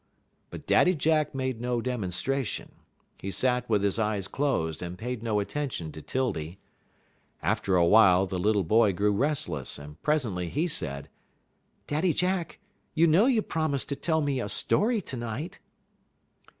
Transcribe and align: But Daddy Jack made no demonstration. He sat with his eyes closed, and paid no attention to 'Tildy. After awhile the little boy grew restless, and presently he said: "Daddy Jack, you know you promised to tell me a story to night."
But 0.49 0.65
Daddy 0.65 0.95
Jack 0.95 1.35
made 1.35 1.61
no 1.61 1.79
demonstration. 1.79 2.71
He 3.19 3.29
sat 3.29 3.69
with 3.69 3.83
his 3.83 3.99
eyes 3.99 4.27
closed, 4.27 4.81
and 4.81 4.97
paid 4.97 5.21
no 5.21 5.39
attention 5.39 5.91
to 5.91 6.01
'Tildy. 6.01 6.57
After 7.43 7.75
awhile 7.75 8.25
the 8.25 8.39
little 8.39 8.63
boy 8.63 8.93
grew 8.93 9.11
restless, 9.13 9.77
and 9.77 10.01
presently 10.01 10.49
he 10.49 10.67
said: 10.67 11.07
"Daddy 11.85 12.13
Jack, 12.13 12.57
you 12.95 13.05
know 13.05 13.27
you 13.27 13.43
promised 13.43 13.89
to 13.89 13.95
tell 13.95 14.21
me 14.21 14.39
a 14.39 14.49
story 14.49 15.01
to 15.03 15.17
night." 15.17 15.59